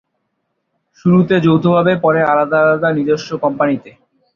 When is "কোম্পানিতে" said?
3.43-3.89